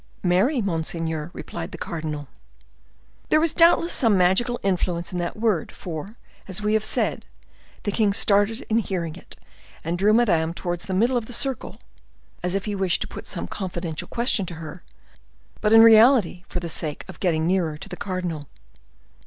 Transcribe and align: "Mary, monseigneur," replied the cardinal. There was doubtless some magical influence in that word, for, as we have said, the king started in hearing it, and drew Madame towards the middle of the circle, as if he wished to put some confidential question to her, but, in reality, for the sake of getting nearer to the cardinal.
"Mary, 0.23 0.63
monseigneur," 0.63 1.29
replied 1.31 1.71
the 1.71 1.77
cardinal. 1.77 2.27
There 3.29 3.39
was 3.39 3.53
doubtless 3.53 3.93
some 3.93 4.17
magical 4.17 4.59
influence 4.63 5.13
in 5.13 5.19
that 5.19 5.37
word, 5.37 5.71
for, 5.71 6.17
as 6.47 6.59
we 6.63 6.73
have 6.73 6.83
said, 6.83 7.23
the 7.83 7.91
king 7.91 8.11
started 8.11 8.61
in 8.67 8.79
hearing 8.79 9.15
it, 9.15 9.35
and 9.83 9.99
drew 9.99 10.11
Madame 10.11 10.55
towards 10.55 10.85
the 10.85 10.95
middle 10.95 11.17
of 11.17 11.27
the 11.27 11.33
circle, 11.33 11.77
as 12.41 12.55
if 12.55 12.65
he 12.65 12.73
wished 12.73 13.01
to 13.03 13.07
put 13.07 13.27
some 13.27 13.45
confidential 13.47 14.07
question 14.07 14.47
to 14.47 14.55
her, 14.55 14.81
but, 15.61 15.71
in 15.71 15.83
reality, 15.83 16.45
for 16.47 16.59
the 16.59 16.67
sake 16.67 17.05
of 17.07 17.19
getting 17.19 17.45
nearer 17.45 17.77
to 17.77 17.87
the 17.87 17.95
cardinal. 17.95 18.47